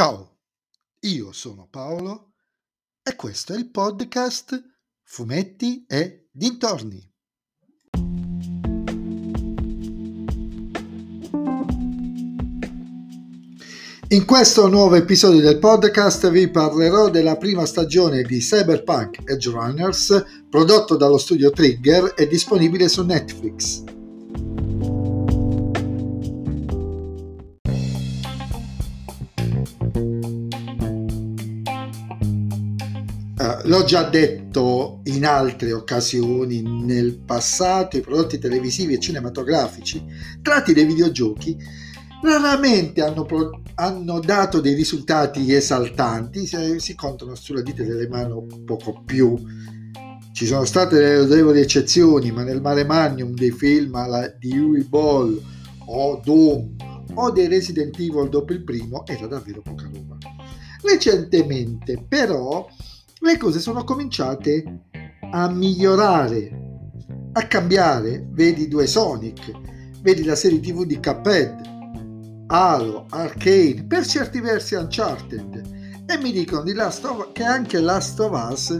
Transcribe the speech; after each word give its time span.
Ciao, 0.00 0.38
io 1.00 1.30
sono 1.32 1.68
Paolo 1.70 2.32
e 3.02 3.14
questo 3.16 3.52
è 3.52 3.58
il 3.58 3.70
podcast 3.70 4.58
Fumetti 5.02 5.84
e 5.86 6.28
Dintorni. 6.32 7.06
In 14.08 14.24
questo 14.24 14.68
nuovo 14.68 14.94
episodio 14.94 15.42
del 15.42 15.58
podcast 15.58 16.30
vi 16.30 16.48
parlerò 16.48 17.10
della 17.10 17.36
prima 17.36 17.66
stagione 17.66 18.22
di 18.22 18.38
Cyberpunk 18.38 19.30
Edge 19.30 19.50
Runners 19.50 20.24
prodotto 20.48 20.96
dallo 20.96 21.18
studio 21.18 21.50
Trigger 21.50 22.14
e 22.16 22.26
disponibile 22.26 22.88
su 22.88 23.04
Netflix. 23.04 23.99
L'ho 33.70 33.84
già 33.84 34.02
detto 34.02 35.00
in 35.04 35.24
altre 35.24 35.72
occasioni 35.72 36.60
nel 36.60 37.20
passato, 37.20 37.96
i 37.96 38.00
prodotti 38.00 38.36
televisivi 38.36 38.94
e 38.94 38.98
cinematografici 38.98 40.04
tratti 40.42 40.74
dai 40.74 40.84
videogiochi 40.84 41.56
raramente 42.20 43.00
hanno, 43.00 43.24
pro- 43.24 43.62
hanno 43.76 44.18
dato 44.18 44.60
dei 44.60 44.74
risultati 44.74 45.54
esaltanti, 45.54 46.46
si, 46.46 46.56
si 46.80 46.96
contano 46.96 47.36
sulle 47.36 47.62
dita 47.62 47.84
delle 47.84 48.08
mani 48.08 48.34
poco 48.64 49.04
più. 49.06 49.36
Ci 50.32 50.46
sono 50.46 50.64
state 50.64 50.96
delle 50.96 51.22
notevoli 51.22 51.60
eccezioni, 51.60 52.32
ma 52.32 52.42
nel 52.42 52.60
mare 52.60 52.84
magnum 52.84 53.34
dei 53.34 53.52
film 53.52 53.94
alla, 53.94 54.26
di 54.36 54.58
Huey 54.58 54.82
Ball 54.82 55.40
o 55.86 56.20
Doom 56.24 56.74
o 57.14 57.30
dei 57.30 57.46
Resident 57.46 57.96
Evil 58.00 58.28
dopo 58.28 58.52
il 58.52 58.64
primo 58.64 59.06
era 59.06 59.28
davvero 59.28 59.62
poca 59.62 59.88
roba. 59.92 60.18
Recentemente 60.82 62.04
però 62.08 62.66
le 63.22 63.36
cose 63.36 63.60
sono 63.60 63.84
cominciate 63.84 64.82
a 65.32 65.48
migliorare, 65.50 66.50
a 67.32 67.46
cambiare. 67.46 68.26
Vedi 68.30 68.68
due 68.68 68.86
Sonic, 68.86 69.52
vedi 70.00 70.24
la 70.24 70.34
serie 70.34 70.60
TV 70.60 70.84
di 70.84 71.00
Cuphead, 71.00 71.68
Halo, 72.46 73.06
Arcane, 73.10 73.84
per 73.86 74.06
certi 74.06 74.40
versi 74.40 74.74
Uncharted. 74.74 76.04
E 76.06 76.18
mi 76.18 76.32
dicono 76.32 76.62
di 76.62 76.72
Last 76.72 77.04
of, 77.04 77.32
che 77.32 77.44
anche 77.44 77.78
Last 77.80 78.18
of 78.20 78.50
Us 78.50 78.76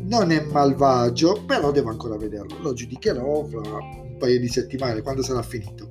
non 0.00 0.30
è 0.30 0.44
malvagio, 0.50 1.44
però 1.46 1.70
devo 1.70 1.90
ancora 1.90 2.16
vederlo. 2.16 2.58
Lo 2.60 2.72
giudicherò 2.72 3.44
fra 3.44 3.60
un 3.60 4.16
paio 4.18 4.40
di 4.40 4.48
settimane, 4.48 5.02
quando 5.02 5.22
sarà 5.22 5.42
finito. 5.42 5.88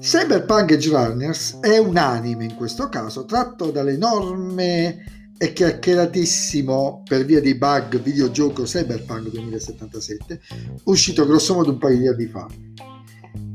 Cyberpunk 0.00 0.70
Edge 0.70 0.88
Runners 0.88 1.58
è 1.60 1.78
un 1.78 1.96
anime 1.96 2.44
in 2.44 2.54
questo 2.54 2.88
caso, 2.88 3.24
tratto 3.24 3.70
dall'enorme 3.70 5.25
e 5.38 5.52
chiacchieratissimo 5.52 7.02
per 7.06 7.24
via 7.24 7.40
dei 7.40 7.56
bug 7.56 8.00
videogioco 8.00 8.62
Cyberpunk 8.62 9.30
2077, 9.30 10.40
uscito 10.84 11.26
grossomodo 11.26 11.70
un 11.70 11.78
paio 11.78 11.98
di 11.98 12.08
anni 12.08 12.26
fa. 12.26 12.46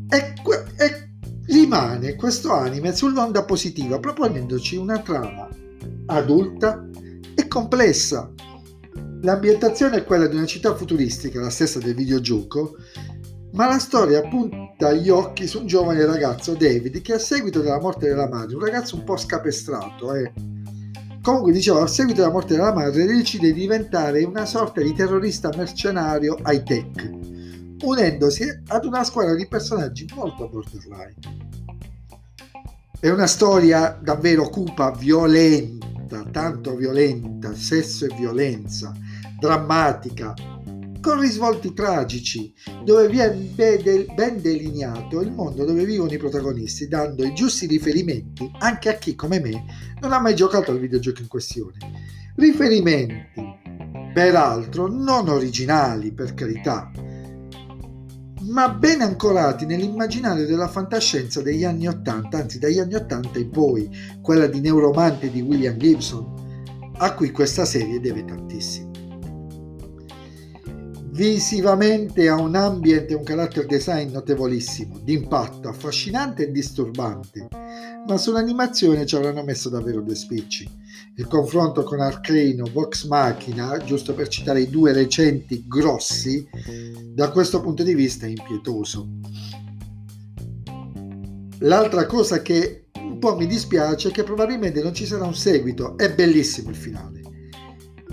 E, 0.09 0.34
e 0.78 1.09
rimane 1.48 2.16
questo 2.16 2.54
anime 2.54 2.94
sull'onda 2.94 3.44
positiva, 3.46 4.00
proponendoci 4.00 4.76
una 4.76 5.00
trama 5.00 5.48
adulta 6.08 6.88
e 7.36 7.48
complessa. 7.48 8.32
L'ambientazione 9.24 9.98
è 9.98 10.04
quella 10.04 10.28
di 10.28 10.36
una 10.36 10.46
città 10.46 10.76
futuristica, 10.76 11.40
la 11.40 11.50
stessa 11.50 11.80
del 11.80 11.96
videogioco, 11.96 12.76
ma 13.54 13.68
la 13.68 13.80
storia 13.80 14.22
punta 14.22 14.94
gli 14.94 15.09
occhi 15.09 15.48
su 15.48 15.59
un 15.59 15.68
giovane 15.68 16.06
ragazzo, 16.06 16.54
David, 16.54 17.02
che 17.02 17.14
a 17.14 17.20
seguito 17.20 17.62
della 17.62 17.80
morte 17.80 18.08
della 18.08 18.28
madre, 18.28 18.56
un 18.56 18.64
ragazzo 18.64 18.96
un 18.96 19.04
po' 19.04 19.18
scapestrato, 19.18 20.14
eh, 20.14 20.32
Comunque 21.22 21.52
dicevo, 21.52 21.82
a 21.82 21.88
seguito 21.88 22.22
della 22.22 22.34
morte 22.34 22.56
della 22.56 22.74
madre 22.74 23.06
decide 23.06 23.54
di 23.54 23.60
diventare 23.60 24.24
una 24.24 24.46
sorta 24.46 24.82
di 24.82 24.92
terrorista 24.92 25.52
mercenario 25.56 26.36
high 26.48 26.64
tech, 26.64 27.12
unendosi 27.84 28.48
ad 28.68 28.86
una 28.86 29.04
squadra 29.04 29.36
di 29.36 29.48
personaggi 29.48 30.10
molto 30.16 30.50
borderline. 30.50 31.14
È 33.00 33.10
una 33.10 33.28
storia 33.28 34.00
davvero 34.02 34.50
cupa, 34.50 34.92
violenta, 34.92 36.24
tanto 36.31 36.76
violenta, 36.76 37.54
sesso 37.54 38.06
e 38.06 38.16
violenza, 38.16 38.92
drammatica, 39.40 40.34
con 41.01 41.19
risvolti 41.19 41.73
tragici, 41.73 42.53
dove 42.84 43.09
viene 43.09 43.34
ben 44.16 44.41
delineato 44.41 45.19
il 45.22 45.31
mondo 45.31 45.66
dove 45.66 45.84
vivono 45.84 46.13
i 46.13 46.17
protagonisti, 46.17 46.88
dando 46.88 47.25
i 47.25 47.34
giusti 47.34 47.66
riferimenti 47.66 48.50
anche 48.59 48.89
a 48.89 48.94
chi, 48.94 49.16
come 49.16 49.39
me, 49.39 49.66
non 50.00 50.13
ha 50.13 50.19
mai 50.19 50.35
giocato 50.35 50.72
al 50.72 50.79
videogioco 50.79 51.22
in 51.22 51.28
questione. 51.28 51.78
Riferimenti, 52.35 53.41
peraltro, 54.13 54.88
non 54.88 55.28
originali, 55.28 56.13
per 56.13 56.34
carità, 56.34 56.91
ma 58.41 58.69
ben 58.69 59.01
ancorati 59.01 59.66
nell'immaginario 59.66 60.45
della 60.45 60.68
fantascienza 60.68 61.41
degli 61.41 61.63
anni 61.63 61.88
Ottanta, 61.88 62.38
anzi 62.38 62.59
dagli 62.59 62.79
anni 62.79 62.95
Ottanta 62.95 63.39
in 63.39 63.50
poi, 63.50 63.89
quella 64.22 64.47
di 64.47 64.59
Neuromante 64.59 65.31
di 65.31 65.41
William 65.41 65.78
Gibson, 65.78 66.94
a 66.97 67.13
cui 67.13 67.31
questa 67.31 67.66
serie 67.66 68.00
deve 68.00 68.23
tantissimo. 68.23 68.91
Visivamente 71.12 72.30
ha 72.30 72.36
un 72.40 72.56
ambient 72.56 73.12
e 73.12 73.16
un 73.16 73.24
character 73.24 73.66
design 73.66 74.12
notevolissimo, 74.12 74.98
d'impatto, 75.04 75.68
affascinante 75.68 76.48
e 76.48 76.52
disturbante, 76.52 77.50
ma 78.08 78.16
sull'animazione 78.16 79.06
ci 79.06 79.18
avranno 79.18 79.44
messo 79.44 79.68
davvero 79.68 80.00
due 80.00 80.16
spicci. 80.16 80.70
Il 81.18 81.28
confronto 81.28 81.84
con 81.84 82.00
Arcane 82.00 82.62
o 82.62 82.70
Vox 82.72 83.08
Machina, 83.08 83.78
giusto 83.80 84.14
per 84.14 84.30
citare 84.30 84.62
i 84.62 84.70
due 84.70 84.94
recenti 84.94 85.66
grossi, 85.68 86.48
da 87.14 87.30
questo 87.30 87.60
punto 87.60 87.84
di 87.84 87.94
vista 87.94 88.26
è 88.26 88.30
impietoso. 88.30 89.10
L'altra 91.60 92.06
cosa 92.06 92.42
che 92.42 92.86
un 92.96 93.20
po' 93.20 93.36
mi 93.36 93.48
dispiace 93.48 94.10
è 94.10 94.12
che 94.14 94.24
probabilmente 94.24 94.82
non 94.82 94.94
ci 94.94 95.06
sarà 95.06 95.26
un 95.26 95.36
seguito, 95.36 95.98
è 95.98 96.14
bellissimo 96.14 96.70
il 96.70 96.76
finale 96.78 97.21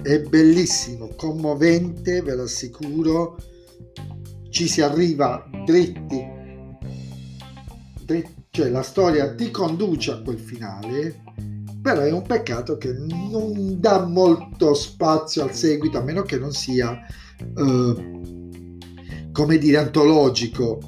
è 0.08 0.22
bellissimo, 0.22 1.10
commovente, 1.16 2.22
ve 2.22 2.34
l'assicuro. 2.34 3.36
Ci 4.48 4.66
si 4.66 4.80
arriva 4.80 5.46
dritti, 5.66 6.26
dritti, 8.06 8.44
cioè 8.48 8.70
la 8.70 8.80
storia 8.80 9.34
ti 9.34 9.50
conduce 9.50 10.12
a 10.12 10.22
quel 10.22 10.38
finale, 10.38 11.22
però 11.82 12.00
è 12.00 12.10
un 12.10 12.22
peccato 12.22 12.78
che 12.78 12.94
non 12.94 13.78
dà 13.78 14.06
molto 14.06 14.72
spazio 14.72 15.42
al 15.42 15.54
seguito, 15.54 15.98
a 15.98 16.02
meno 16.02 16.22
che 16.22 16.38
non 16.38 16.52
sia, 16.52 16.98
eh, 17.38 19.30
come 19.30 19.58
dire, 19.58 19.76
antologico 19.76 20.80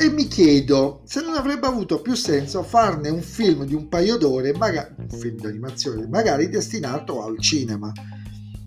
e 0.00 0.08
mi 0.08 0.28
chiedo 0.28 1.02
se 1.04 1.20
non 1.20 1.34
avrebbe 1.34 1.66
avuto 1.66 2.00
più 2.00 2.14
senso 2.14 2.62
farne 2.62 3.10
un 3.10 3.20
film 3.20 3.66
di 3.66 3.74
un 3.74 3.86
paio 3.88 4.16
d'ore, 4.16 4.54
magari, 4.54 4.94
un 4.96 5.10
film 5.10 5.36
d'animazione, 5.36 6.08
magari 6.08 6.48
destinato 6.48 7.22
al 7.22 7.38
cinema. 7.38 7.92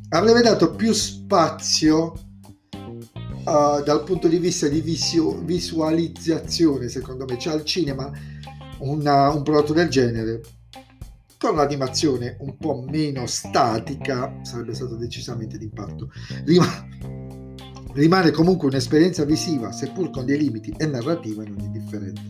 Avrebbe 0.09 0.41
dato 0.43 0.75
più 0.75 0.93
spazio 0.93 2.13
uh, 2.75 3.83
dal 3.83 4.03
punto 4.05 4.27
di 4.27 4.38
vista 4.38 4.67
di 4.67 4.79
visu- 4.81 5.43
visualizzazione, 5.43 6.88
secondo 6.88 7.25
me, 7.25 7.39
cioè 7.39 7.53
al 7.53 7.66
cinema 7.66 8.11
una, 8.81 9.31
un 9.31 9.41
prodotto 9.41 9.73
del 9.73 9.89
genere 9.89 10.41
con 11.39 11.55
l'animazione 11.55 12.38
un 12.41 12.55
po' 12.57 12.85
meno 12.88 13.25
statica 13.25 14.39
sarebbe 14.43 14.75
stato 14.75 14.95
decisamente 14.95 15.57
d'impatto. 15.57 16.11
Rim- 16.45 17.22
Rimane 17.95 18.31
comunque 18.31 18.67
un'esperienza 18.69 19.23
visiva, 19.23 19.71
seppur 19.71 20.09
con 20.09 20.25
dei 20.25 20.39
limiti, 20.39 20.73
e 20.75 20.87
narrativa 20.87 21.43
non 21.43 21.59
indifferente. 21.59 22.21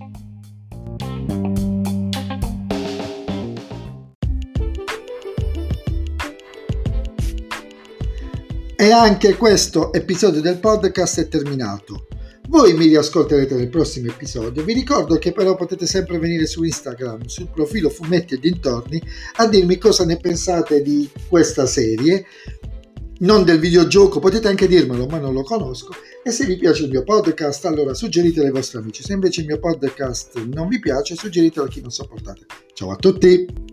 E 8.75 8.91
anche 8.91 9.37
questo 9.37 9.93
episodio 9.93 10.41
del 10.41 10.59
podcast 10.59 11.21
è 11.21 11.27
terminato. 11.29 12.07
Voi 12.49 12.73
mi 12.73 12.87
riascolterete 12.87 13.55
nel 13.55 13.69
prossimo 13.69 14.09
episodio. 14.09 14.65
Vi 14.65 14.73
ricordo 14.73 15.17
che 15.17 15.31
però 15.31 15.55
potete 15.55 15.87
sempre 15.87 16.19
venire 16.19 16.45
su 16.45 16.63
Instagram, 16.63 17.25
sul 17.27 17.47
profilo 17.47 17.89
Fumetti 17.89 18.33
e 18.33 18.39
Dintorni, 18.39 19.01
a 19.37 19.47
dirmi 19.47 19.77
cosa 19.77 20.03
ne 20.03 20.17
pensate 20.17 20.81
di 20.81 21.09
questa 21.29 21.65
serie 21.65 22.25
non 23.23 23.43
del 23.43 23.59
videogioco, 23.59 24.19
potete 24.19 24.47
anche 24.47 24.67
dirmelo, 24.67 25.05
ma 25.07 25.17
non 25.17 25.33
lo 25.33 25.43
conosco. 25.43 25.93
E 26.23 26.31
se 26.31 26.45
vi 26.45 26.57
piace 26.57 26.83
il 26.83 26.89
mio 26.89 27.03
podcast, 27.03 27.65
allora 27.65 27.93
suggeritelo 27.93 28.45
ai 28.45 28.51
vostri 28.51 28.77
amici. 28.77 29.03
Se 29.03 29.13
invece 29.13 29.41
il 29.41 29.47
mio 29.47 29.59
podcast 29.59 30.41
non 30.45 30.67
vi 30.67 30.79
piace, 30.79 31.15
suggeritelo 31.15 31.65
a 31.65 31.69
chi 31.69 31.81
non 31.81 31.91
sopportate. 31.91 32.45
Ciao 32.73 32.91
a 32.91 32.95
tutti! 32.95 33.72